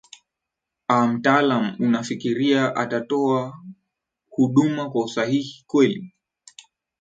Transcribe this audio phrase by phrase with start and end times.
[0.87, 3.57] a mtaalam unafikiria atatoa
[4.29, 6.13] hunduma kwa usahihi kweli